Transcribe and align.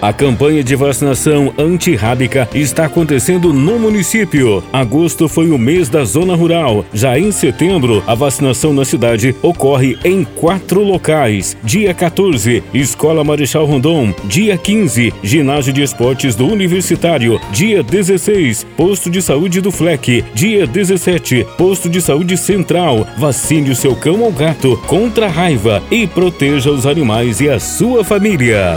A 0.00 0.12
campanha 0.12 0.62
de 0.62 0.76
vacinação 0.76 1.54
antirrábica 1.58 2.48
está 2.54 2.84
acontecendo 2.84 3.52
no 3.52 3.78
município. 3.78 4.62
Agosto 4.72 5.26
foi 5.28 5.50
o 5.50 5.58
mês 5.58 5.88
da 5.88 6.04
zona 6.04 6.34
rural. 6.34 6.84
Já 6.92 7.18
em 7.18 7.32
setembro, 7.32 8.02
a 8.06 8.14
vacinação 8.14 8.74
na 8.74 8.84
cidade 8.84 9.34
ocorre 9.42 9.98
em 10.04 10.22
quatro 10.22 10.82
locais. 10.82 11.56
Dia 11.64 11.94
14, 11.94 12.62
Escola 12.74 13.24
Marechal 13.24 13.64
Rondon. 13.64 14.14
Dia 14.24 14.58
15, 14.58 15.14
Ginásio 15.22 15.72
de 15.72 15.82
Esportes 15.82 16.36
do 16.36 16.46
Universitário. 16.46 17.40
Dia 17.50 17.82
16, 17.82 18.66
Posto 18.76 19.08
de 19.08 19.22
Saúde 19.22 19.62
do 19.62 19.72
FLEC. 19.72 20.24
Dia 20.34 20.66
17, 20.66 21.46
Posto 21.56 21.88
de 21.88 22.02
Saúde 22.02 22.36
Central. 22.36 23.06
Vacine 23.16 23.70
o 23.70 23.76
seu 23.76 23.96
cão 23.96 24.20
ou 24.20 24.32
gato 24.32 24.76
contra 24.86 25.26
a 25.26 25.30
raiva 25.30 25.82
e 25.90 26.06
proteja 26.06 26.70
os 26.70 26.86
animais 26.86 27.40
e 27.40 27.48
a 27.48 27.58
sua 27.58 28.04
família. 28.04 28.76